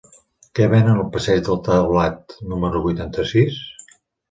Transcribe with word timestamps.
Què 0.59 0.65
venen 0.71 1.01
al 1.01 1.11
passeig 1.17 1.43
del 1.49 1.59
Taulat 1.69 2.35
número 2.55 2.83
vuitanta-sis? 2.89 3.63